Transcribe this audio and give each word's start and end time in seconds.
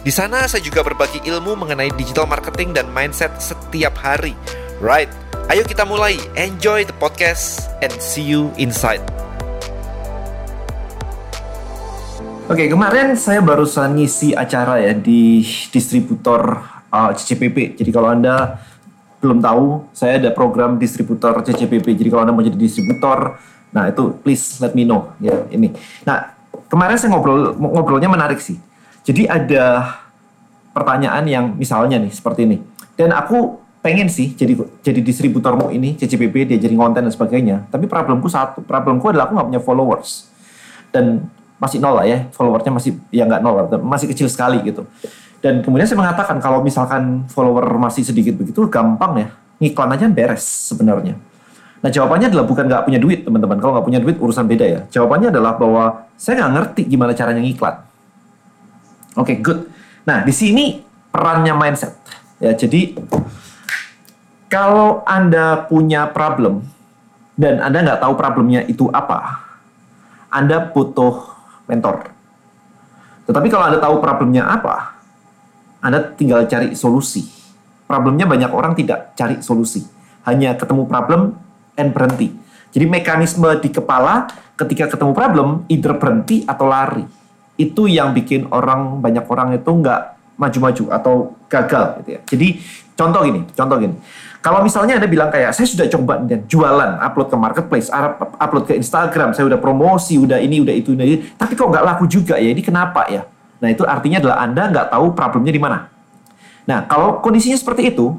Di 0.00 0.08
sana 0.08 0.48
saya 0.48 0.64
juga 0.64 0.80
berbagi 0.80 1.20
ilmu 1.28 1.60
mengenai 1.60 1.92
digital 1.92 2.24
marketing 2.24 2.72
dan 2.72 2.88
mindset 2.88 3.36
setiap 3.36 3.92
hari. 4.00 4.32
Right, 4.80 5.12
ayo 5.52 5.60
kita 5.60 5.84
mulai. 5.84 6.16
Enjoy 6.40 6.88
the 6.88 6.96
podcast 6.96 7.68
and 7.84 7.92
see 8.00 8.24
you 8.24 8.48
inside. 8.56 9.04
Oke, 12.48 12.72
kemarin 12.72 13.12
saya 13.12 13.44
barusan 13.44 14.00
ngisi 14.00 14.32
acara 14.32 14.80
ya 14.80 14.96
di 14.96 15.44
distributor 15.68 16.64
uh, 16.88 17.12
CCPP. 17.12 17.76
Jadi 17.76 17.90
kalau 17.92 18.08
Anda 18.08 18.56
belum 19.20 19.44
tahu, 19.44 19.92
saya 19.92 20.16
ada 20.16 20.32
program 20.32 20.80
distributor 20.80 21.44
CCPP. 21.44 21.92
Jadi 21.92 22.08
kalau 22.08 22.24
Anda 22.24 22.32
mau 22.32 22.40
jadi 22.40 22.56
distributor, 22.56 23.36
nah 23.68 23.84
itu 23.92 24.16
please 24.24 24.64
let 24.64 24.72
me 24.72 24.88
know 24.88 25.12
ya 25.20 25.44
ini. 25.52 25.76
Nah, 26.08 26.32
kemarin 26.72 26.96
saya 26.96 27.12
ngobrol 27.12 27.52
ngobrolnya 27.52 28.08
menarik 28.08 28.40
sih 28.40 28.69
jadi 29.04 29.22
ada 29.26 29.64
pertanyaan 30.76 31.24
yang 31.26 31.44
misalnya 31.56 31.98
nih 32.00 32.12
seperti 32.12 32.46
ini. 32.46 32.58
Dan 32.94 33.10
aku 33.16 33.58
pengen 33.80 34.12
sih 34.12 34.36
jadi 34.36 34.52
jadi 34.84 35.00
distributormu 35.00 35.72
ini 35.72 35.96
CCPP 35.96 36.44
dia 36.44 36.58
jadi 36.60 36.74
konten 36.76 37.08
dan 37.08 37.12
sebagainya. 37.12 37.64
Tapi 37.72 37.88
problemku 37.88 38.28
satu, 38.28 38.60
problemku 38.60 39.08
adalah 39.08 39.28
aku 39.28 39.40
nggak 39.40 39.48
punya 39.48 39.62
followers 39.62 40.28
dan 40.92 41.24
masih 41.60 41.76
nol 41.76 41.92
lah 41.92 42.08
ya 42.08 42.24
followersnya 42.32 42.72
masih 42.72 42.96
ya 43.12 43.28
nggak 43.28 43.40
nol 43.44 43.68
masih 43.84 44.12
kecil 44.12 44.28
sekali 44.28 44.60
gitu. 44.64 44.84
Dan 45.40 45.64
kemudian 45.64 45.88
saya 45.88 45.96
mengatakan 45.96 46.36
kalau 46.36 46.60
misalkan 46.60 47.24
follower 47.32 47.64
masih 47.80 48.04
sedikit 48.04 48.36
begitu 48.36 48.68
gampang 48.68 49.12
ya 49.16 49.28
ngiklan 49.60 49.96
aja 49.96 50.04
beres 50.12 50.44
sebenarnya. 50.44 51.16
Nah 51.80 51.88
jawabannya 51.88 52.28
adalah 52.28 52.44
bukan 52.44 52.68
nggak 52.68 52.84
punya 52.84 53.00
duit 53.00 53.24
teman-teman. 53.24 53.56
Kalau 53.56 53.72
nggak 53.80 53.86
punya 53.88 54.00
duit 54.04 54.16
urusan 54.20 54.44
beda 54.44 54.66
ya. 54.68 54.80
Jawabannya 54.92 55.32
adalah 55.32 55.56
bahwa 55.56 56.04
saya 56.20 56.44
nggak 56.44 56.52
ngerti 56.52 56.82
gimana 56.92 57.16
caranya 57.16 57.40
ngiklan 57.40 57.89
Oke, 59.18 59.34
okay, 59.34 59.36
good. 59.42 59.66
Nah, 60.06 60.22
di 60.22 60.30
sini 60.30 60.78
perannya 61.10 61.54
mindset. 61.58 61.98
Ya, 62.38 62.54
jadi 62.54 62.94
kalau 64.46 65.02
Anda 65.02 65.66
punya 65.66 66.06
problem 66.08 66.62
dan 67.34 67.58
Anda 67.58 67.82
nggak 67.82 68.00
tahu 68.06 68.14
problemnya 68.14 68.62
itu 68.70 68.86
apa, 68.94 69.44
Anda 70.30 70.70
butuh 70.70 71.26
mentor. 71.66 72.14
Tetapi 73.26 73.46
kalau 73.50 73.64
Anda 73.70 73.78
tahu 73.82 73.98
problemnya 73.98 74.46
apa, 74.46 74.94
Anda 75.82 76.06
tinggal 76.14 76.46
cari 76.46 76.78
solusi. 76.78 77.26
Problemnya 77.90 78.30
banyak 78.30 78.50
orang 78.54 78.78
tidak 78.78 79.18
cari 79.18 79.42
solusi. 79.42 79.82
Hanya 80.22 80.54
ketemu 80.54 80.86
problem 80.86 81.34
and 81.74 81.90
berhenti. 81.90 82.30
Jadi 82.70 82.86
mekanisme 82.86 83.50
di 83.58 83.74
kepala 83.74 84.30
ketika 84.54 84.86
ketemu 84.86 85.10
problem, 85.10 85.66
either 85.66 85.98
berhenti 85.98 86.46
atau 86.46 86.70
lari 86.70 87.19
itu 87.60 87.84
yang 87.84 88.16
bikin 88.16 88.48
orang 88.48 89.04
banyak 89.04 89.28
orang 89.28 89.52
itu 89.52 89.68
nggak 89.68 90.00
maju-maju 90.40 90.84
atau 90.88 91.36
gagal 91.52 92.00
gitu 92.00 92.08
ya. 92.16 92.20
Jadi 92.24 92.48
contoh 92.96 93.20
gini, 93.20 93.40
contoh 93.52 93.76
gini. 93.76 93.94
Kalau 94.40 94.64
misalnya 94.64 94.96
Anda 94.96 95.04
bilang 95.04 95.28
kayak 95.28 95.52
saya 95.52 95.68
sudah 95.68 95.84
coba 95.92 96.16
dan 96.24 96.48
jualan, 96.48 96.96
upload 96.96 97.28
ke 97.28 97.36
marketplace, 97.36 97.92
upload 98.40 98.64
ke 98.64 98.72
Instagram, 98.80 99.36
saya 99.36 99.44
udah 99.52 99.60
promosi, 99.60 100.16
udah 100.16 100.40
ini, 100.40 100.64
udah 100.64 100.72
itu, 100.72 100.96
udah 100.96 101.04
ini, 101.04 101.20
tapi 101.36 101.52
kok 101.52 101.68
nggak 101.68 101.84
laku 101.84 102.08
juga 102.08 102.40
ya? 102.40 102.48
Ini 102.48 102.64
kenapa 102.64 103.04
ya? 103.12 103.28
Nah 103.60 103.68
itu 103.68 103.84
artinya 103.84 104.16
adalah 104.16 104.40
Anda 104.40 104.62
nggak 104.72 104.86
tahu 104.96 105.12
problemnya 105.12 105.52
di 105.52 105.60
mana. 105.60 105.92
Nah 106.64 106.88
kalau 106.88 107.20
kondisinya 107.20 107.60
seperti 107.60 107.92
itu, 107.92 108.16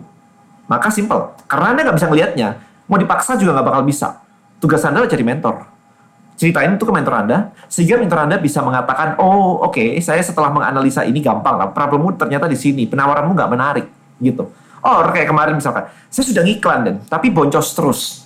maka 0.69 0.93
simple. 0.93 1.33
Karena 1.49 1.73
Anda 1.73 1.89
nggak 1.89 1.97
bisa 1.97 2.07
ngelihatnya, 2.13 2.49
mau 2.85 3.01
dipaksa 3.01 3.33
juga 3.41 3.57
nggak 3.57 3.65
bakal 3.65 3.81
bisa. 3.81 4.21
Tugas 4.61 4.85
Anda 4.85 5.01
adalah 5.01 5.09
cari 5.09 5.25
mentor 5.25 5.70
ceritain 6.41 6.73
itu 6.73 6.81
ke 6.81 6.89
mentor 6.89 7.21
Anda, 7.21 7.53
sehingga 7.69 8.01
mentor 8.01 8.25
Anda 8.25 8.41
bisa 8.41 8.65
mengatakan, 8.65 9.21
oh 9.21 9.61
oke, 9.61 9.77
okay, 9.77 10.01
saya 10.01 10.25
setelah 10.25 10.49
menganalisa 10.49 11.05
ini 11.05 11.21
gampang 11.21 11.53
lah, 11.53 11.69
problemmu 11.69 12.17
ternyata 12.17 12.49
di 12.49 12.57
sini, 12.57 12.89
penawaranmu 12.89 13.37
nggak 13.37 13.51
menarik, 13.53 13.85
gitu. 14.17 14.49
Oh 14.81 15.05
kayak 15.13 15.29
kemarin 15.29 15.53
misalkan, 15.53 15.85
saya 16.09 16.25
sudah 16.25 16.41
ngiklan 16.41 16.79
dan, 16.81 16.95
tapi 17.05 17.29
boncos 17.29 17.77
terus. 17.77 18.25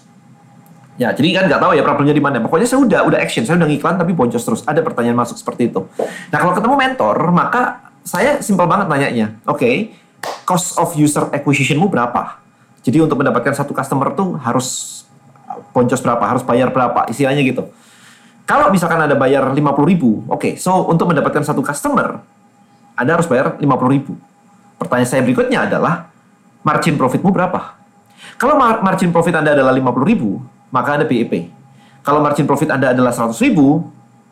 Ya, 0.96 1.12
jadi 1.12 1.44
kan 1.44 1.52
nggak 1.52 1.60
tahu 1.60 1.76
ya 1.76 1.84
problemnya 1.84 2.16
di 2.16 2.24
mana. 2.24 2.40
Pokoknya 2.40 2.72
saya 2.72 2.80
udah 2.80 3.04
udah 3.04 3.20
action, 3.20 3.44
saya 3.44 3.60
udah 3.60 3.68
ngiklan 3.68 4.00
tapi 4.00 4.16
boncos 4.16 4.40
terus. 4.48 4.64
Ada 4.64 4.80
pertanyaan 4.80 5.20
masuk 5.20 5.36
seperti 5.36 5.68
itu. 5.68 5.84
Nah 6.32 6.38
kalau 6.40 6.56
ketemu 6.56 6.76
mentor, 6.80 7.36
maka 7.36 7.92
saya 8.08 8.40
simpel 8.40 8.64
banget 8.64 8.88
nanyanya. 8.88 9.36
Oke, 9.44 9.60
okay, 9.60 9.76
cost 10.48 10.80
of 10.80 10.96
user 10.96 11.28
acquisitionmu 11.36 11.92
berapa? 11.92 12.40
Jadi 12.80 13.04
untuk 13.04 13.20
mendapatkan 13.20 13.52
satu 13.52 13.76
customer 13.76 14.16
tuh 14.16 14.40
harus 14.40 15.04
boncos 15.76 16.00
berapa, 16.00 16.24
harus 16.24 16.48
bayar 16.48 16.72
berapa, 16.72 17.12
istilahnya 17.12 17.44
gitu. 17.44 17.68
Kalau 18.46 18.70
misalkan 18.70 19.02
ada 19.02 19.18
bayar 19.18 19.42
50 19.50 19.58
ribu, 19.90 20.22
oke, 20.30 20.38
okay, 20.38 20.54
so 20.54 20.86
untuk 20.86 21.10
mendapatkan 21.10 21.42
satu 21.42 21.66
customer, 21.66 22.22
Anda 22.94 23.18
harus 23.18 23.26
bayar 23.26 23.58
50 23.58 23.66
ribu. 23.90 24.14
Pertanyaan 24.78 25.10
saya 25.10 25.22
berikutnya 25.26 25.66
adalah, 25.66 26.14
margin 26.62 26.94
profitmu 26.94 27.34
berapa? 27.34 27.74
Kalau 28.38 28.54
margin 28.58 29.10
profit 29.10 29.34
Anda 29.34 29.58
adalah 29.58 29.74
50 29.74 30.06
ribu, 30.06 30.46
maka 30.70 31.02
Anda 31.02 31.10
BEP. 31.10 31.50
Kalau 32.06 32.22
margin 32.22 32.46
profit 32.46 32.70
Anda 32.70 32.94
adalah 32.94 33.10
100 33.10 33.34
ribu, 33.42 33.82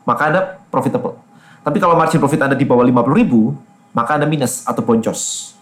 maka 0.06 0.22
Anda 0.30 0.42
profitable. 0.70 1.18
Tapi 1.66 1.82
kalau 1.82 1.98
margin 1.98 2.22
profit 2.22 2.42
Anda 2.46 2.54
di 2.54 2.70
bawah 2.70 2.86
50 2.86 3.18
ribu, 3.18 3.58
maka 3.98 4.22
Anda 4.22 4.30
minus 4.30 4.62
atau 4.70 4.86
boncos. 4.86 5.54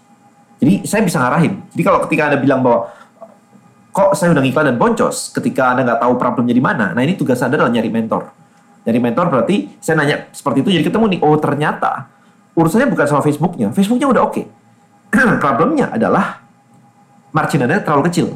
Jadi 0.60 0.84
saya 0.84 1.08
bisa 1.08 1.24
ngarahin. 1.24 1.56
Jadi 1.72 1.82
kalau 1.88 2.04
ketika 2.04 2.28
Anda 2.28 2.38
bilang 2.38 2.60
bahwa 2.60 2.92
kok 3.96 4.12
saya 4.20 4.36
udah 4.36 4.44
ngiklan 4.44 4.76
dan 4.76 4.78
boncos 4.80 5.32
ketika 5.32 5.72
Anda 5.72 5.88
nggak 5.88 6.00
tahu 6.04 6.14
problemnya 6.20 6.56
di 6.56 6.64
mana, 6.64 6.92
nah 6.92 7.00
ini 7.00 7.16
tugas 7.16 7.40
Anda 7.40 7.56
adalah 7.56 7.72
nyari 7.72 7.88
mentor. 7.88 8.41
Dari 8.82 8.98
mentor 8.98 9.30
berarti 9.30 9.78
saya 9.78 10.02
nanya 10.02 10.30
seperti 10.34 10.66
itu 10.66 10.70
jadi 10.74 10.86
ketemu 10.90 11.06
nih, 11.18 11.20
oh 11.22 11.38
ternyata 11.38 12.10
urusannya 12.58 12.90
bukan 12.90 13.06
sama 13.06 13.22
Facebooknya, 13.22 13.70
Facebooknya 13.70 14.10
udah 14.10 14.22
oke. 14.26 14.42
Okay. 14.42 14.46
Problemnya 15.44 15.94
adalah 15.94 16.42
margin 17.30 17.62
Anda 17.64 17.84
terlalu 17.84 18.10
kecil. 18.10 18.28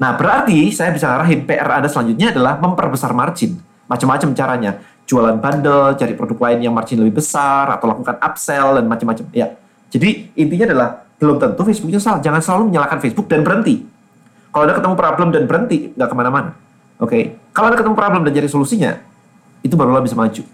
Nah 0.00 0.16
berarti 0.18 0.72
saya 0.74 0.90
bisa 0.90 1.06
ngarahin 1.06 1.46
PR 1.46 1.68
Anda 1.70 1.88
selanjutnya 1.92 2.34
adalah 2.34 2.58
memperbesar 2.58 3.12
margin. 3.12 3.60
Macam-macam 3.84 4.32
caranya. 4.32 4.72
Jualan 5.04 5.36
bundle, 5.36 5.92
cari 6.00 6.16
produk 6.16 6.38
lain 6.48 6.64
yang 6.64 6.72
margin 6.72 6.96
lebih 6.96 7.20
besar, 7.20 7.68
atau 7.68 7.84
lakukan 7.92 8.16
upsell, 8.24 8.80
dan 8.80 8.88
macam-macam. 8.88 9.28
Ya. 9.36 9.52
Jadi 9.92 10.32
intinya 10.32 10.72
adalah 10.72 10.88
belum 11.20 11.36
tentu 11.36 11.60
Facebooknya 11.60 12.00
salah. 12.00 12.24
Jangan 12.24 12.40
selalu 12.40 12.62
menyalahkan 12.72 12.98
Facebook 13.04 13.28
dan 13.28 13.44
berhenti. 13.44 13.84
Kalau 14.48 14.64
Anda 14.64 14.80
ketemu 14.80 14.94
problem 14.96 15.28
dan 15.28 15.44
berhenti, 15.44 15.92
nggak 15.92 16.08
ke 16.08 16.16
mana-mana. 16.16 16.50
Oke, 16.96 17.10
okay? 17.10 17.22
kalau 17.52 17.68
Anda 17.68 17.78
ketemu 17.84 17.96
problem 17.98 18.22
dan 18.24 18.32
cari 18.32 18.48
solusinya, 18.48 18.96
itu 19.64 19.74
barulah 19.74 20.04
bisa 20.04 20.12
maju. 20.12 20.44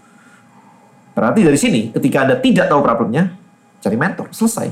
Berarti 1.11 1.43
dari 1.43 1.59
sini, 1.59 1.91
ketika 1.91 2.23
Anda 2.23 2.39
tidak 2.39 2.71
tahu 2.71 2.79
problemnya, 2.79 3.35
cari 3.83 3.99
mentor, 3.99 4.31
selesai. 4.31 4.71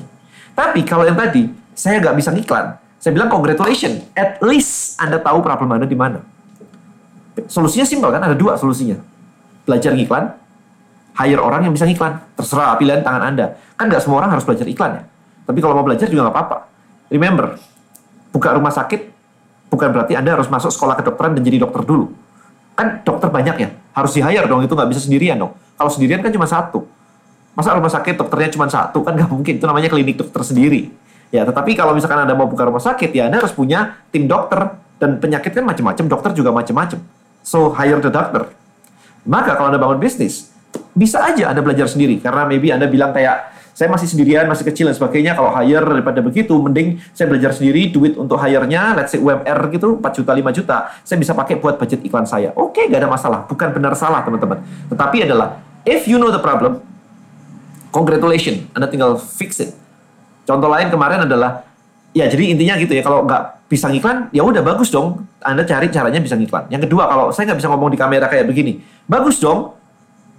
Tapi 0.55 0.87
kalau 0.87 1.03
yang 1.03 1.19
tadi, 1.19 1.51
saya 1.75 1.99
nggak 1.99 2.15
bisa 2.15 2.31
ngiklan, 2.31 2.79
saya 2.97 3.11
bilang 3.11 3.27
congratulations, 3.27 4.07
at 4.15 4.39
least 4.39 4.95
Anda 4.97 5.19
tahu 5.19 5.43
problem 5.43 5.75
Anda 5.75 5.85
di 5.85 5.99
mana. 5.99 6.23
Solusinya 7.51 7.83
simpel 7.83 8.09
kan, 8.15 8.23
ada 8.23 8.35
dua 8.35 8.55
solusinya. 8.55 8.95
Belajar 9.67 9.91
ngiklan, 9.91 10.31
hire 11.19 11.43
orang 11.43 11.67
yang 11.67 11.75
bisa 11.75 11.83
ngiklan. 11.83 12.23
Terserah 12.39 12.79
pilihan 12.79 13.03
tangan 13.03 13.35
Anda. 13.35 13.59
Kan 13.75 13.91
nggak 13.91 14.01
semua 14.01 14.23
orang 14.23 14.31
harus 14.31 14.47
belajar 14.47 14.65
iklan 14.65 14.91
ya. 14.97 15.03
Tapi 15.43 15.59
kalau 15.59 15.75
mau 15.75 15.83
belajar 15.83 16.07
juga 16.07 16.27
nggak 16.27 16.35
apa-apa. 16.35 16.57
Remember, 17.11 17.59
buka 18.29 18.55
rumah 18.55 18.71
sakit 18.73 19.19
bukan 19.69 19.89
berarti 19.93 20.17
Anda 20.17 20.35
harus 20.35 20.49
masuk 20.49 20.73
sekolah 20.73 20.97
kedokteran 20.97 21.37
dan 21.37 21.45
jadi 21.45 21.61
dokter 21.61 21.85
dulu 21.85 22.09
kan 22.73 23.01
dokter 23.05 23.29
banyak 23.29 23.55
ya 23.59 23.69
harus 23.99 24.15
di 24.15 24.21
hire 24.23 24.47
dong 24.47 24.63
itu 24.63 24.71
nggak 24.71 24.89
bisa 24.89 25.01
sendirian 25.03 25.35
dong. 25.35 25.51
Kalau 25.75 25.91
sendirian 25.91 26.23
kan 26.23 26.31
cuma 26.31 26.47
satu. 26.47 26.87
Masa 27.53 27.75
rumah 27.75 27.91
sakit 27.91 28.15
dokternya 28.15 28.49
cuma 28.55 28.71
satu? 28.71 29.03
Kan 29.03 29.19
nggak 29.19 29.29
mungkin 29.29 29.53
itu 29.59 29.65
namanya 29.67 29.91
klinik 29.91 30.15
dokter 30.15 30.41
sendiri. 30.47 30.91
Ya 31.29 31.43
tetapi 31.45 31.75
kalau 31.75 31.93
misalkan 31.93 32.23
anda 32.23 32.33
mau 32.33 32.47
buka 32.47 32.65
rumah 32.65 32.81
sakit 32.81 33.11
ya 33.11 33.27
anda 33.27 33.43
harus 33.43 33.51
punya 33.51 33.99
tim 34.09 34.25
dokter. 34.25 34.79
Dan 34.99 35.15
penyakit 35.15 35.55
kan 35.55 35.63
macam-macam 35.63 36.05
dokter 36.11 36.31
juga 36.35 36.51
macam-macam. 36.51 36.99
So 37.43 37.71
hire 37.71 38.03
the 38.03 38.11
doctor. 38.11 38.51
Maka 39.23 39.55
kalau 39.55 39.71
anda 39.71 39.79
bangun 39.79 39.99
bisnis 39.99 40.51
bisa 40.91 41.23
aja 41.23 41.51
anda 41.51 41.63
belajar 41.63 41.87
sendiri. 41.87 42.19
Karena 42.19 42.43
maybe 42.43 42.71
anda 42.71 42.87
bilang 42.87 43.15
kayak 43.15 43.58
saya 43.79 43.87
masih 43.87 44.11
sendirian, 44.11 44.43
masih 44.51 44.67
kecil 44.67 44.91
dan 44.91 44.95
sebagainya. 44.99 45.39
Kalau 45.39 45.55
hire 45.55 45.87
daripada 45.87 46.19
begitu, 46.19 46.51
mending 46.59 46.99
saya 47.15 47.31
belajar 47.31 47.55
sendiri, 47.55 47.87
duit 47.87 48.19
untuk 48.19 48.35
hire-nya, 48.35 48.91
let's 48.91 49.15
say 49.15 49.23
UMR 49.23 49.71
gitu, 49.71 49.95
4 50.03 50.19
juta, 50.19 50.31
5 50.35 50.51
juta, 50.51 50.77
saya 51.07 51.15
bisa 51.15 51.31
pakai 51.31 51.63
buat 51.63 51.79
budget 51.79 52.03
iklan 52.03 52.27
saya. 52.27 52.51
Oke, 52.59 52.83
okay, 52.83 52.83
gak 52.91 53.07
ada 53.07 53.07
masalah. 53.07 53.47
Bukan 53.47 53.71
benar 53.71 53.95
salah, 53.95 54.19
teman-teman. 54.27 54.59
Tetapi 54.91 55.23
adalah, 55.23 55.63
if 55.87 56.11
you 56.11 56.19
know 56.19 56.27
the 56.27 56.43
problem, 56.43 56.83
congratulations, 57.95 58.67
Anda 58.75 58.91
tinggal 58.91 59.15
fix 59.15 59.63
it. 59.63 59.71
Contoh 60.43 60.67
lain 60.67 60.91
kemarin 60.91 61.23
adalah 61.23 61.63
ya 62.11 62.27
jadi 62.27 62.51
intinya 62.51 62.75
gitu 62.83 62.99
ya 62.99 63.05
kalau 63.05 63.23
nggak 63.23 63.71
bisa 63.71 63.87
ngiklan 63.87 64.33
ya 64.33 64.41
udah 64.41 64.65
bagus 64.65 64.89
dong 64.89 65.29
anda 65.45 65.61
cari 65.61 65.93
caranya 65.93 66.17
bisa 66.17 66.33
ngiklan 66.33 66.65
yang 66.73 66.81
kedua 66.81 67.05
kalau 67.05 67.29
saya 67.29 67.53
nggak 67.53 67.61
bisa 67.61 67.69
ngomong 67.69 67.93
di 67.93 68.01
kamera 68.01 68.25
kayak 68.25 68.49
begini 68.49 68.81
bagus 69.05 69.37
dong 69.37 69.77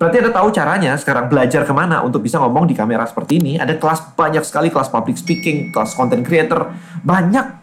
berarti 0.00 0.16
anda 0.24 0.32
tahu 0.32 0.48
caranya 0.48 0.96
sekarang 0.96 1.28
belajar 1.28 1.68
ke 1.68 1.72
mana 1.76 2.00
untuk 2.00 2.24
bisa 2.24 2.40
ngomong 2.40 2.64
di 2.64 2.72
kamera 2.72 3.04
seperti 3.04 3.36
ini? 3.36 3.60
Ada 3.60 3.76
kelas 3.76 4.16
banyak 4.16 4.40
sekali 4.48 4.72
kelas 4.72 4.88
public 4.88 5.20
speaking 5.20 5.68
kelas 5.68 5.92
content 5.92 6.24
creator. 6.24 6.72
Banyak. 7.04 7.60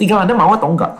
Tinggal 0.00 0.24
anda 0.24 0.32
mau 0.32 0.56
atau 0.56 0.72
enggak. 0.72 0.96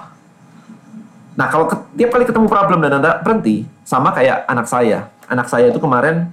Nah 1.32 1.48
kalau 1.48 1.64
tiap 1.96 2.12
kali 2.12 2.28
ketemu 2.28 2.44
problem 2.44 2.84
dan 2.84 3.00
anda 3.00 3.16
berhenti 3.24 3.64
sama 3.88 4.12
kayak 4.12 4.44
anak 4.44 4.68
saya. 4.68 5.08
Anak 5.32 5.48
saya 5.48 5.72
itu 5.72 5.80
kemarin 5.80 6.28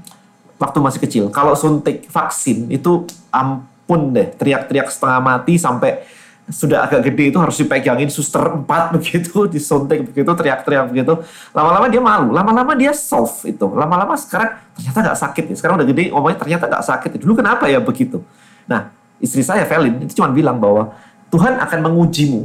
waktu 0.59 0.77
masih 0.79 0.99
kecil 1.03 1.23
kalau 1.31 1.55
suntik 1.55 2.07
vaksin 2.07 2.71
itu 2.71 3.07
ampun 3.33 4.15
deh 4.15 4.31
teriak-teriak 4.37 4.87
setengah 4.87 5.19
mati 5.19 5.59
sampai 5.59 6.03
sudah 6.51 6.83
agak 6.83 7.07
gede 7.07 7.31
itu 7.31 7.39
harus 7.39 7.55
dipegangin 7.55 8.11
suster 8.11 8.43
empat 8.43 8.91
begitu 8.99 9.47
disuntik 9.47 10.03
begitu 10.11 10.27
teriak-teriak 10.27 10.91
begitu. 10.91 11.23
Lama-lama 11.55 11.87
dia 11.87 12.01
malu 12.03 12.35
lama-lama 12.35 12.75
dia 12.75 12.91
soft 12.91 13.47
itu. 13.47 13.63
Lama-lama 13.71 14.19
sekarang 14.19 14.59
ternyata 14.75 14.97
nggak 14.99 15.19
sakit 15.19 15.43
ya 15.51 15.55
sekarang 15.55 15.75
udah 15.79 15.87
gede 15.87 16.11
ngomongnya 16.11 16.37
ternyata 16.39 16.63
nggak 16.67 16.83
sakit 16.83 17.09
dulu 17.23 17.39
kenapa 17.39 17.71
ya 17.71 17.79
begitu? 17.79 18.19
Nah 18.67 18.91
istri 19.23 19.39
saya 19.39 19.63
Velin 19.63 20.03
itu 20.03 20.19
cuma 20.19 20.27
bilang 20.35 20.59
bahwa 20.59 20.91
Tuhan 21.31 21.55
akan 21.63 21.79
mengujimu. 21.79 22.43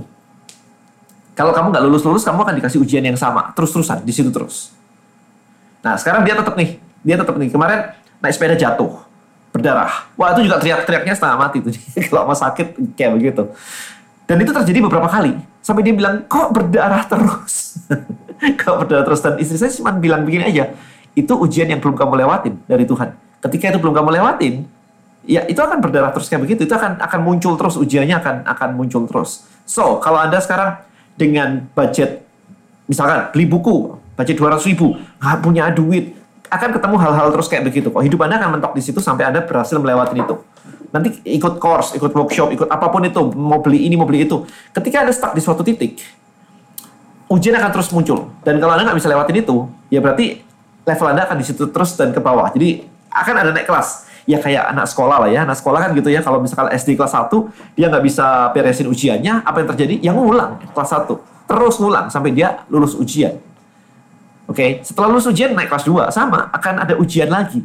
Kalau 1.34 1.50
kamu 1.54 1.70
nggak 1.74 1.84
lulus-lulus 1.86 2.22
kamu 2.22 2.38
akan 2.46 2.54
dikasih 2.62 2.78
ujian 2.78 3.02
yang 3.02 3.18
sama. 3.18 3.50
Terus-terusan 3.58 4.06
di 4.06 4.14
situ 4.14 4.30
terus. 4.30 4.70
Nah 5.82 5.98
sekarang 5.98 6.22
dia 6.22 6.38
tetap 6.38 6.54
nih 6.54 6.78
dia 7.02 7.16
tetap 7.18 7.34
nih. 7.34 7.50
Kemarin 7.50 7.98
naik 8.22 8.34
sepeda 8.34 8.54
jatuh 8.54 9.07
berdarah. 9.58 9.90
Wah 10.14 10.32
itu 10.38 10.46
juga 10.46 10.62
teriak-teriaknya 10.62 11.14
setengah 11.18 11.36
mati 11.36 11.58
tuh. 11.60 11.74
Kalau 12.08 12.30
mau 12.30 12.38
sakit 12.38 12.94
kayak 12.94 13.12
begitu. 13.18 13.42
Dan 14.28 14.36
itu 14.44 14.52
terjadi 14.54 14.78
beberapa 14.84 15.08
kali. 15.08 15.34
Sampai 15.64 15.82
dia 15.82 15.96
bilang, 15.96 16.24
kok 16.28 16.54
berdarah 16.54 17.02
terus? 17.08 17.82
kok 18.60 18.74
berdarah 18.84 19.04
terus? 19.04 19.20
Dan 19.24 19.40
istri 19.40 19.56
saya 19.56 19.72
cuma 19.72 19.90
bilang 19.96 20.22
begini 20.22 20.48
aja. 20.48 20.76
Itu 21.16 21.34
ujian 21.40 21.66
yang 21.66 21.80
belum 21.80 21.96
kamu 21.96 22.24
lewatin 22.24 22.54
dari 22.68 22.84
Tuhan. 22.84 23.16
Ketika 23.40 23.74
itu 23.74 23.78
belum 23.80 23.96
kamu 23.96 24.20
lewatin, 24.20 24.68
ya 25.24 25.44
itu 25.48 25.58
akan 25.58 25.80
berdarah 25.80 26.12
terus 26.12 26.28
kayak 26.28 26.44
begitu. 26.44 26.68
Itu 26.68 26.76
akan 26.76 27.00
akan 27.00 27.20
muncul 27.24 27.56
terus, 27.56 27.74
ujiannya 27.80 28.16
akan 28.20 28.34
akan 28.46 28.68
muncul 28.76 29.08
terus. 29.08 29.48
So, 29.64 30.00
kalau 30.00 30.20
Anda 30.20 30.40
sekarang 30.44 30.80
dengan 31.16 31.64
budget, 31.72 32.24
misalkan 32.84 33.32
beli 33.32 33.48
buku, 33.48 33.96
budget 34.12 34.36
200 34.36 34.68
ribu, 34.68 34.96
nggak 35.20 35.38
punya 35.40 35.70
duit, 35.72 36.17
akan 36.48 36.68
ketemu 36.80 36.96
hal-hal 36.96 37.28
terus 37.32 37.46
kayak 37.46 37.68
begitu 37.68 37.88
kok. 37.92 38.00
Hidup 38.00 38.20
Anda 38.24 38.40
akan 38.40 38.58
mentok 38.58 38.72
di 38.72 38.82
situ 38.82 38.98
sampai 38.98 39.28
Anda 39.28 39.44
berhasil 39.44 39.76
melewati 39.76 40.16
itu. 40.16 40.34
Nanti 40.88 41.20
ikut 41.24 41.60
course, 41.60 41.92
ikut 42.00 42.12
workshop, 42.16 42.48
ikut 42.56 42.68
apa 42.72 42.88
pun 42.88 43.04
itu, 43.04 43.20
mau 43.36 43.60
beli 43.60 43.84
ini, 43.84 43.94
mau 43.94 44.08
beli 44.08 44.24
itu. 44.24 44.48
Ketika 44.72 45.04
Anda 45.04 45.12
stuck 45.12 45.36
di 45.36 45.44
suatu 45.44 45.60
titik, 45.60 46.00
ujian 47.28 47.52
akan 47.60 47.70
terus 47.76 47.92
muncul. 47.92 48.32
Dan 48.40 48.56
kalau 48.56 48.72
Anda 48.72 48.88
nggak 48.88 48.98
bisa 48.98 49.08
lewatin 49.12 49.36
itu, 49.44 49.68
ya 49.92 50.00
berarti 50.00 50.40
level 50.88 51.06
Anda 51.12 51.28
akan 51.28 51.36
di 51.36 51.44
situ 51.44 51.68
terus 51.68 51.92
dan 51.92 52.16
ke 52.16 52.20
bawah. 52.24 52.48
Jadi 52.56 52.88
akan 53.12 53.34
ada 53.36 53.50
naik 53.52 53.68
kelas. 53.68 54.08
Ya 54.28 54.36
kayak 54.40 54.76
anak 54.76 54.88
sekolah 54.88 55.24
lah 55.24 55.28
ya. 55.28 55.44
Anak 55.44 55.56
sekolah 55.60 55.80
kan 55.80 55.90
gitu 55.96 56.08
ya, 56.08 56.20
kalau 56.24 56.40
misalkan 56.40 56.72
SD 56.72 56.96
kelas 56.96 57.12
1, 57.16 57.48
dia 57.76 57.92
nggak 57.92 58.04
bisa 58.04 58.52
beresin 58.56 58.88
ujiannya, 58.88 59.44
apa 59.44 59.56
yang 59.60 59.68
terjadi? 59.72 59.94
Yang 60.00 60.16
ngulang 60.20 60.50
kelas 60.72 60.90
1. 61.04 61.16
Terus 61.48 61.74
ngulang 61.80 62.12
sampai 62.12 62.36
dia 62.36 62.64
lulus 62.68 62.92
ujian. 62.96 63.36
Oke, 64.48 64.64
okay? 64.64 64.70
setelah 64.80 65.12
lulus 65.12 65.28
ujian 65.28 65.52
naik 65.52 65.68
kelas 65.68 65.84
2 65.84 66.08
sama 66.08 66.48
akan 66.56 66.80
ada 66.80 66.96
ujian 66.96 67.28
lagi. 67.28 67.60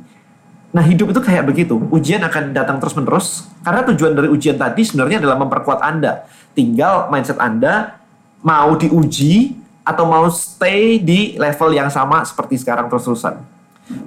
Nah, 0.75 0.83
hidup 0.83 1.15
itu 1.15 1.21
kayak 1.23 1.47
begitu. 1.47 1.79
Ujian 1.87 2.19
akan 2.19 2.51
datang 2.51 2.75
terus-menerus 2.83 3.47
karena 3.63 3.87
tujuan 3.87 4.11
dari 4.11 4.27
ujian 4.27 4.59
tadi 4.59 4.83
sebenarnya 4.83 5.23
adalah 5.23 5.39
memperkuat 5.39 5.79
Anda. 5.79 6.27
Tinggal 6.51 7.07
mindset 7.07 7.39
Anda 7.39 8.03
mau 8.43 8.75
diuji 8.75 9.55
atau 9.87 10.03
mau 10.03 10.27
stay 10.27 10.99
di 10.99 11.39
level 11.39 11.71
yang 11.71 11.87
sama 11.87 12.27
seperti 12.27 12.59
sekarang 12.59 12.91
terus-terusan. 12.91 13.39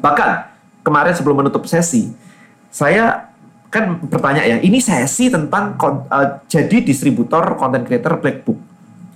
Bahkan 0.05 0.31
kemarin 0.85 1.17
sebelum 1.17 1.41
menutup 1.41 1.65
sesi, 1.65 2.13
saya 2.69 3.33
kan 3.73 4.05
bertanya 4.05 4.45
ya, 4.45 4.61
ini 4.61 4.85
sesi 4.85 5.33
tentang 5.33 5.81
uh, 5.81 6.45
jadi 6.45 6.85
distributor 6.85 7.57
content 7.57 7.89
creator 7.89 8.21
Black 8.21 8.45
Book. 8.45 8.61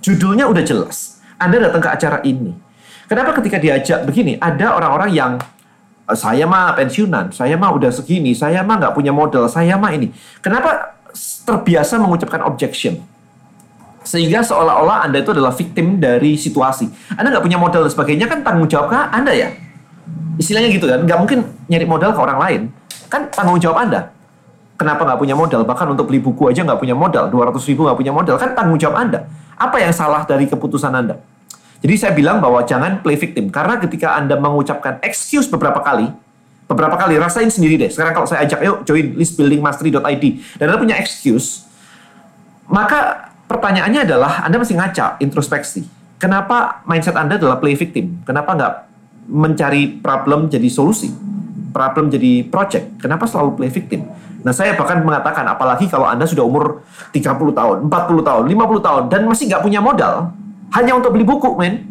Judulnya 0.01 0.49
udah 0.49 0.65
jelas. 0.65 1.21
Anda 1.37 1.69
datang 1.69 1.85
ke 1.85 1.89
acara 1.93 2.17
ini 2.25 2.70
Kenapa 3.11 3.35
ketika 3.43 3.59
diajak 3.59 4.07
begini, 4.07 4.39
ada 4.39 4.71
orang-orang 4.71 5.11
yang 5.11 5.31
eh, 6.07 6.15
saya 6.15 6.47
mah 6.47 6.71
pensiunan, 6.79 7.27
saya 7.35 7.59
mah 7.59 7.75
udah 7.75 7.91
segini, 7.91 8.31
saya 8.31 8.63
mah 8.63 8.79
nggak 8.79 8.95
punya 8.95 9.11
modal, 9.11 9.51
saya 9.51 9.75
mah 9.75 9.91
ini. 9.91 10.15
Kenapa 10.39 10.95
terbiasa 11.43 11.99
mengucapkan 11.99 12.39
objection? 12.47 13.03
Sehingga 14.07 14.39
seolah-olah 14.47 15.03
Anda 15.03 15.27
itu 15.27 15.35
adalah 15.35 15.51
victim 15.51 15.99
dari 15.99 16.39
situasi. 16.39 16.87
Anda 17.19 17.35
nggak 17.35 17.43
punya 17.43 17.59
modal 17.59 17.83
dan 17.83 17.91
sebagainya, 17.91 18.31
kan 18.31 18.47
tanggung 18.47 18.71
jawab 18.71 18.87
kah 18.87 19.11
Anda 19.11 19.35
ya? 19.35 19.51
Istilahnya 20.39 20.71
gitu 20.71 20.87
kan, 20.87 21.03
nggak 21.03 21.19
mungkin 21.19 21.43
nyari 21.67 21.83
modal 21.83 22.15
ke 22.15 22.19
orang 22.23 22.39
lain. 22.39 22.61
Kan 23.11 23.27
tanggung 23.27 23.59
jawab 23.59 23.91
Anda. 23.91 24.07
Kenapa 24.79 25.03
nggak 25.03 25.19
punya 25.19 25.35
modal? 25.35 25.67
Bahkan 25.67 25.99
untuk 25.99 26.07
beli 26.07 26.23
buku 26.23 26.47
aja 26.47 26.63
nggak 26.63 26.79
punya 26.79 26.95
modal, 26.95 27.27
200 27.27 27.59
ribu 27.67 27.91
nggak 27.91 27.99
punya 27.99 28.15
modal. 28.15 28.39
Kan 28.39 28.55
tanggung 28.55 28.79
jawab 28.79 29.03
Anda. 29.03 29.27
Apa 29.59 29.83
yang 29.83 29.91
salah 29.91 30.23
dari 30.23 30.47
keputusan 30.47 30.95
Anda? 30.95 31.19
Jadi 31.81 31.95
saya 31.97 32.13
bilang 32.13 32.37
bahwa 32.37 32.61
jangan 32.61 33.01
play 33.01 33.17
victim 33.17 33.49
karena 33.49 33.81
ketika 33.81 34.13
Anda 34.13 34.37
mengucapkan 34.37 35.01
excuse 35.01 35.49
beberapa 35.49 35.81
kali, 35.81 36.13
beberapa 36.69 36.93
kali 36.93 37.17
rasain 37.17 37.49
sendiri 37.49 37.81
deh. 37.81 37.89
Sekarang 37.89 38.13
kalau 38.13 38.29
saya 38.29 38.45
ajak 38.45 38.61
yuk 38.61 38.77
join 38.85 39.17
listbuildingmastery.id 39.17 40.25
dan 40.61 40.65
Anda 40.69 40.77
punya 40.77 40.95
excuse, 41.01 41.65
maka 42.69 43.33
pertanyaannya 43.49 44.05
adalah 44.05 44.45
Anda 44.45 44.61
masih 44.61 44.77
ngaca, 44.77 45.17
introspeksi. 45.19 45.83
Kenapa 46.21 46.85
mindset 46.85 47.17
Anda 47.17 47.41
adalah 47.41 47.57
play 47.57 47.73
victim? 47.73 48.21
Kenapa 48.29 48.53
nggak 48.53 48.73
mencari 49.25 49.97
problem 49.99 50.53
jadi 50.53 50.69
solusi? 50.69 51.09
Problem 51.73 52.13
jadi 52.13 52.45
project. 52.45 53.01
Kenapa 53.01 53.25
selalu 53.25 53.57
play 53.57 53.73
victim? 53.73 54.05
Nah, 54.41 54.53
saya 54.53 54.73
bahkan 54.73 55.01
mengatakan 55.01 55.45
apalagi 55.49 55.89
kalau 55.89 56.05
Anda 56.05 56.29
sudah 56.29 56.45
umur 56.45 56.85
30 57.09 57.57
tahun, 57.57 57.77
40 57.89 58.21
tahun, 58.21 58.43
50 58.49 58.85
tahun 58.85 59.03
dan 59.09 59.21
masih 59.25 59.45
nggak 59.49 59.63
punya 59.65 59.81
modal, 59.81 60.33
hanya 60.71 60.91
untuk 60.95 61.11
beli 61.11 61.27
buku, 61.27 61.55
men. 61.59 61.83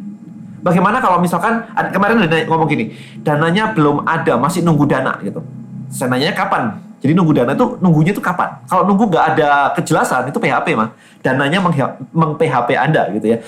Bagaimana 0.61 1.01
kalau 1.01 1.17
misalkan 1.25 1.65
kemarin 1.89 2.21
ada 2.21 2.37
ngomong 2.45 2.69
gini, 2.69 2.93
dananya 3.25 3.73
belum 3.73 4.05
ada, 4.05 4.37
masih 4.37 4.61
nunggu 4.61 4.85
dana 4.85 5.17
gitu. 5.25 5.41
Saya 5.89 6.13
nanya 6.13 6.37
kapan? 6.37 6.77
Jadi 7.01 7.17
nunggu 7.17 7.33
dana 7.33 7.57
itu 7.57 7.81
nunggunya 7.81 8.13
itu 8.13 8.21
kapan? 8.21 8.61
Kalau 8.69 8.85
nunggu 8.85 9.09
nggak 9.09 9.25
ada 9.37 9.73
kejelasan 9.73 10.29
itu 10.29 10.37
PHP 10.37 10.77
mah. 10.77 10.93
Dananya 11.25 11.65
meng-PHP 12.13 12.69
Anda 12.77 13.09
gitu 13.17 13.27
ya. 13.37 13.39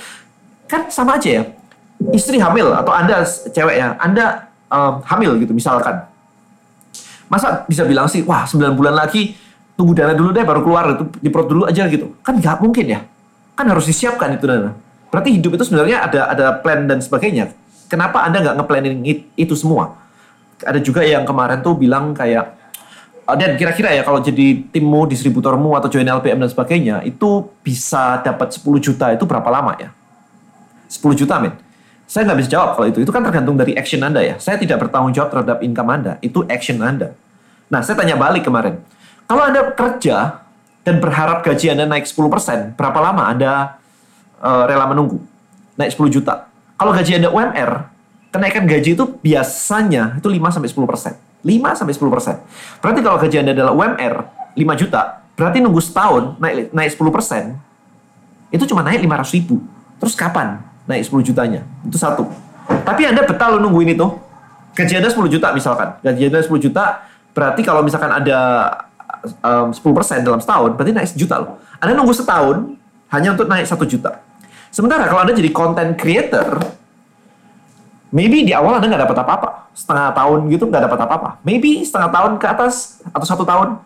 Kan 0.64 0.88
sama 0.88 1.20
aja 1.20 1.40
ya. 1.40 1.42
Istri 2.16 2.40
hamil 2.40 2.72
atau 2.72 2.92
Anda 2.96 3.20
cewek 3.28 3.76
ya, 3.76 3.92
Anda 4.00 4.48
um, 4.72 5.04
hamil 5.04 5.36
gitu 5.44 5.52
misalkan. 5.52 6.08
Masa 7.28 7.68
bisa 7.68 7.84
bilang 7.84 8.08
sih, 8.08 8.24
wah 8.24 8.48
9 8.48 8.72
bulan 8.72 8.96
lagi 8.96 9.36
tunggu 9.76 9.92
dana 9.92 10.16
dulu 10.16 10.32
deh 10.32 10.44
baru 10.44 10.60
keluar 10.64 10.96
itu 10.96 11.04
diperut 11.20 11.48
dulu 11.48 11.62
aja 11.68 11.84
gitu. 11.92 12.16
Kan 12.24 12.40
nggak 12.40 12.56
mungkin 12.64 12.88
ya. 12.88 13.00
Kan 13.52 13.68
harus 13.68 13.84
disiapkan 13.84 14.32
itu 14.32 14.48
dana. 14.48 14.72
Berarti 15.12 15.36
hidup 15.36 15.60
itu 15.60 15.68
sebenarnya 15.68 16.08
ada 16.08 16.20
ada 16.32 16.46
plan 16.56 16.88
dan 16.88 17.04
sebagainya. 17.04 17.52
Kenapa 17.92 18.24
Anda 18.24 18.40
nggak 18.40 18.56
ngeplanning 18.64 19.04
it, 19.04 19.28
itu 19.36 19.52
semua? 19.52 20.00
Ada 20.64 20.80
juga 20.80 21.04
yang 21.04 21.28
kemarin 21.28 21.60
tuh 21.60 21.76
bilang 21.76 22.16
kayak 22.16 22.56
ah, 23.28 23.36
dan 23.36 23.60
kira-kira 23.60 23.92
ya 23.92 24.08
kalau 24.08 24.24
jadi 24.24 24.64
timmu, 24.72 25.04
distributormu 25.04 25.76
atau 25.76 25.92
join 25.92 26.08
LPM 26.08 26.40
dan 26.40 26.48
sebagainya 26.48 27.04
itu 27.04 27.44
bisa 27.60 28.24
dapat 28.24 28.56
10 28.56 28.64
juta 28.80 29.12
itu 29.12 29.28
berapa 29.28 29.44
lama 29.52 29.76
ya? 29.76 29.92
10 30.88 31.12
juta 31.12 31.36
men. 31.44 31.60
Saya 32.08 32.32
nggak 32.32 32.38
bisa 32.40 32.50
jawab 32.56 32.80
kalau 32.80 32.88
itu. 32.88 33.04
Itu 33.04 33.12
kan 33.12 33.20
tergantung 33.20 33.60
dari 33.60 33.76
action 33.76 34.00
Anda 34.00 34.24
ya. 34.24 34.40
Saya 34.40 34.56
tidak 34.56 34.80
bertanggung 34.80 35.12
jawab 35.12 35.28
terhadap 35.28 35.60
income 35.60 35.92
Anda. 35.92 36.16
Itu 36.24 36.48
action 36.48 36.80
Anda. 36.80 37.12
Nah, 37.68 37.80
saya 37.84 37.96
tanya 38.00 38.16
balik 38.20 38.48
kemarin. 38.48 38.80
Kalau 39.28 39.48
Anda 39.48 39.72
kerja 39.72 40.44
dan 40.84 41.00
berharap 41.00 41.40
gaji 41.40 41.72
Anda 41.72 41.88
naik 41.88 42.04
10%, 42.04 42.76
berapa 42.76 42.98
lama 43.00 43.28
Anda 43.28 43.80
uh, 44.42 44.64
rela 44.66 44.84
menunggu. 44.90 45.22
Naik 45.78 45.94
10 45.96 46.12
juta. 46.12 46.50
Kalau 46.76 46.90
gaji 46.92 47.16
Anda 47.16 47.30
UMR, 47.30 47.70
kenaikan 48.34 48.66
gaji 48.66 48.98
itu 48.98 49.04
biasanya 49.22 50.18
itu 50.18 50.28
5 50.28 50.54
sampai 50.58 50.68
10 50.68 50.90
persen. 50.90 51.12
5 51.46 51.78
sampai 51.78 51.94
10 51.94 52.14
persen. 52.14 52.34
Berarti 52.82 53.00
kalau 53.00 53.16
gaji 53.22 53.36
Anda 53.38 53.52
adalah 53.54 53.72
UMR 53.72 54.14
5 54.58 54.80
juta, 54.82 55.22
berarti 55.38 55.58
nunggu 55.62 55.80
setahun 55.80 56.36
naik 56.42 56.74
naik 56.74 56.90
10 56.92 57.14
persen, 57.14 57.42
itu 58.52 58.64
cuma 58.68 58.84
naik 58.84 59.00
500 59.00 59.36
ribu. 59.38 59.62
Terus 60.02 60.14
kapan 60.18 60.60
naik 60.84 61.06
10 61.06 61.22
jutanya? 61.22 61.62
Itu 61.86 61.96
satu. 61.96 62.26
Tapi 62.82 63.08
Anda 63.08 63.24
betah 63.24 63.48
lo 63.54 63.58
nungguin 63.62 63.94
itu. 63.94 64.06
Gaji 64.72 64.98
Anda 65.00 65.08
10 65.08 65.32
juta 65.32 65.48
misalkan. 65.54 65.88
Gaji 66.02 66.22
Anda 66.28 66.40
10 66.42 66.50
juta, 66.58 66.84
berarti 67.32 67.60
kalau 67.62 67.80
misalkan 67.84 68.10
ada 68.10 68.38
um, 69.42 69.70
10 69.70 69.78
persen 69.94 70.18
dalam 70.26 70.40
setahun, 70.42 70.74
berarti 70.74 70.92
naik 70.92 71.08
sejuta 71.14 71.38
loh. 71.38 71.62
Anda 71.78 71.94
nunggu 71.94 72.14
setahun 72.14 72.76
hanya 73.12 73.36
untuk 73.36 73.46
naik 73.46 73.68
satu 73.68 73.84
juta. 73.84 74.18
Sementara 74.72 75.04
kalau 75.04 75.20
Anda 75.20 75.36
jadi 75.36 75.52
content 75.52 75.92
creator, 76.00 76.56
maybe 78.08 78.40
di 78.40 78.56
awal 78.56 78.80
Anda 78.80 78.88
nggak 78.88 79.04
dapat 79.04 79.18
apa-apa. 79.20 79.48
Setengah 79.76 80.16
tahun 80.16 80.48
gitu 80.48 80.64
nggak 80.64 80.88
dapat 80.88 80.98
apa-apa. 81.04 81.30
Maybe 81.44 81.84
setengah 81.84 82.08
tahun 82.08 82.32
ke 82.40 82.46
atas 82.48 83.04
atau 83.12 83.26
satu 83.28 83.44
tahun 83.44 83.76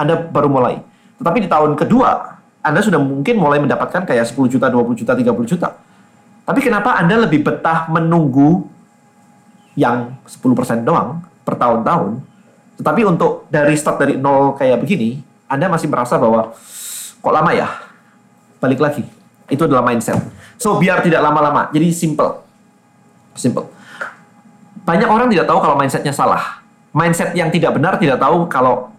Anda 0.00 0.16
baru 0.16 0.48
mulai. 0.48 0.80
Tetapi 1.20 1.44
di 1.44 1.48
tahun 1.52 1.76
kedua, 1.76 2.40
Anda 2.64 2.80
sudah 2.80 2.96
mungkin 2.96 3.36
mulai 3.36 3.60
mendapatkan 3.60 4.08
kayak 4.08 4.32
10 4.32 4.48
juta, 4.48 4.72
20 4.72 4.96
juta, 4.96 5.12
30 5.12 5.28
juta. 5.44 5.76
Tapi 6.48 6.60
kenapa 6.64 6.96
Anda 6.96 7.20
lebih 7.28 7.44
betah 7.44 7.92
menunggu 7.92 8.64
yang 9.76 10.16
10% 10.24 10.88
doang 10.88 11.20
per 11.44 11.60
tahun-tahun? 11.60 12.16
Tetapi 12.80 13.00
untuk 13.04 13.44
dari 13.52 13.76
start 13.76 14.00
dari 14.00 14.16
nol 14.16 14.56
kayak 14.56 14.80
begini, 14.80 15.20
Anda 15.44 15.68
masih 15.68 15.92
merasa 15.92 16.16
bahwa 16.16 16.56
kok 17.20 17.28
lama 17.28 17.52
ya? 17.52 17.68
Balik 18.56 18.80
lagi. 18.80 19.19
Itu 19.50 19.66
adalah 19.66 19.84
mindset. 19.84 20.18
So, 20.56 20.78
biar 20.78 21.02
tidak 21.02 21.20
lama-lama. 21.20 21.68
Jadi 21.74 21.90
simple. 21.90 22.40
Simple. 23.34 23.66
Banyak 24.86 25.08
orang 25.10 25.28
tidak 25.28 25.46
tahu 25.50 25.58
kalau 25.60 25.76
mindsetnya 25.76 26.14
salah. 26.14 26.62
Mindset 26.90 27.36
yang 27.36 27.52
tidak 27.52 27.76
benar 27.76 27.98
tidak 27.98 28.18
tahu 28.18 28.50
kalau 28.50 28.90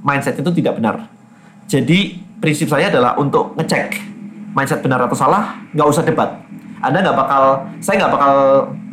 mindset 0.00 0.38
itu 0.38 0.50
tidak 0.62 0.78
benar. 0.78 1.10
Jadi 1.66 2.22
prinsip 2.38 2.70
saya 2.70 2.88
adalah 2.88 3.18
untuk 3.18 3.58
ngecek 3.58 4.16
mindset 4.56 4.80
benar 4.80 5.04
atau 5.04 5.12
salah, 5.12 5.60
nggak 5.76 5.88
usah 5.92 6.02
debat. 6.06 6.40
Anda 6.80 7.04
nggak 7.04 7.16
bakal, 7.16 7.44
saya 7.84 8.00
nggak 8.00 8.12
bakal 8.16 8.34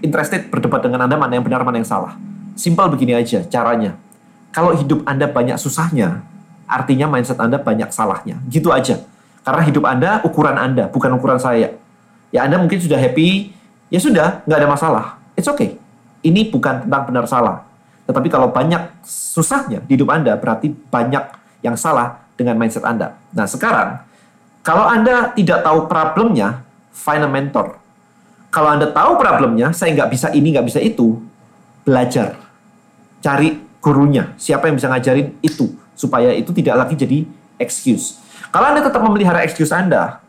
interested 0.03 0.51
berdebat 0.51 0.83
dengan 0.83 1.07
Anda 1.07 1.15
mana 1.15 1.39
yang 1.39 1.45
benar 1.47 1.63
mana 1.63 1.79
yang 1.79 1.87
salah. 1.87 2.19
Simple 2.59 2.91
begini 2.91 3.15
aja 3.15 3.47
caranya. 3.47 3.95
Kalau 4.51 4.75
hidup 4.75 5.07
Anda 5.07 5.31
banyak 5.31 5.55
susahnya, 5.55 6.19
artinya 6.67 7.07
mindset 7.07 7.39
Anda 7.39 7.63
banyak 7.63 7.89
salahnya. 7.95 8.43
Gitu 8.51 8.67
aja. 8.75 8.99
Karena 9.43 9.61
hidup 9.67 9.83
Anda 9.83 10.23
ukuran 10.23 10.55
Anda, 10.55 10.87
bukan 10.87 11.19
ukuran 11.19 11.37
saya. 11.37 11.75
Ya 12.31 12.47
Anda 12.47 12.57
mungkin 12.57 12.79
sudah 12.79 12.97
happy, 12.97 13.51
ya 13.91 13.99
sudah, 13.99 14.41
nggak 14.47 14.59
ada 14.63 14.69
masalah. 14.71 15.05
It's 15.35 15.51
okay. 15.51 15.75
Ini 16.23 16.47
bukan 16.49 16.87
tentang 16.87 17.03
benar 17.11 17.27
salah. 17.27 17.67
Tetapi 18.07 18.27
kalau 18.31 18.51
banyak 18.51 19.03
susahnya 19.03 19.83
di 19.83 19.99
hidup 19.99 20.11
Anda, 20.11 20.39
berarti 20.39 20.71
banyak 20.71 21.23
yang 21.63 21.75
salah 21.75 22.23
dengan 22.39 22.55
mindset 22.55 22.87
Anda. 22.87 23.19
Nah 23.35 23.47
sekarang, 23.47 23.99
kalau 24.63 24.87
Anda 24.87 25.35
tidak 25.35 25.59
tahu 25.67 25.91
problemnya, 25.91 26.63
find 26.95 27.23
a 27.23 27.27
mentor. 27.27 27.75
Kalau 28.47 28.71
Anda 28.71 28.87
tahu 28.87 29.19
problemnya, 29.19 29.75
saya 29.75 29.91
nggak 29.91 30.09
bisa 30.13 30.31
ini, 30.31 30.55
nggak 30.55 30.67
bisa 30.71 30.79
itu, 30.79 31.19
belajar. 31.83 32.39
Cari 33.19 33.59
gurunya, 33.83 34.31
siapa 34.39 34.71
yang 34.71 34.79
bisa 34.79 34.87
ngajarin 34.87 35.35
itu, 35.43 35.75
supaya 35.99 36.31
itu 36.31 36.55
tidak 36.55 36.87
lagi 36.87 36.95
jadi 36.95 37.27
excuse. 37.59 38.22
Kalau 38.53 38.69
Anda 38.69 38.85
tetap 38.85 39.01
memelihara 39.01 39.41
excuse 39.41 39.73
Anda, 39.73 40.21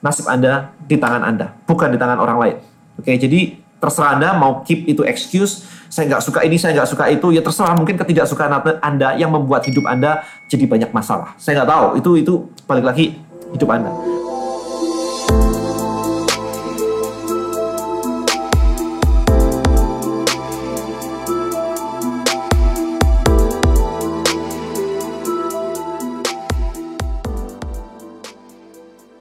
nasib 0.00 0.24
Anda 0.24 0.72
di 0.88 0.96
tangan 0.96 1.20
Anda, 1.20 1.52
bukan 1.68 1.92
di 1.92 2.00
tangan 2.00 2.16
orang 2.16 2.40
lain. 2.40 2.56
Oke, 2.96 3.12
jadi 3.12 3.60
terserah 3.76 4.16
Anda 4.16 4.32
mau 4.32 4.64
keep 4.64 4.88
itu 4.88 5.04
excuse, 5.04 5.68
saya 5.92 6.08
nggak 6.08 6.24
suka 6.24 6.40
ini, 6.48 6.56
saya 6.56 6.72
nggak 6.80 6.88
suka 6.88 7.12
itu, 7.12 7.28
ya 7.36 7.44
terserah 7.44 7.76
mungkin 7.76 8.00
ketidaksukaan 8.00 8.80
Anda 8.80 9.20
yang 9.20 9.36
membuat 9.36 9.68
hidup 9.68 9.84
Anda 9.84 10.24
jadi 10.48 10.64
banyak 10.64 10.96
masalah. 10.96 11.36
Saya 11.36 11.60
nggak 11.60 11.68
tahu, 11.68 11.86
itu 12.00 12.10
itu 12.24 12.32
balik 12.64 12.88
lagi 12.88 13.20
hidup 13.52 13.68
Anda. 13.68 13.92